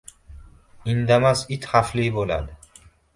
[0.93, 2.57] •Indamas it xavfli bo‘ladi.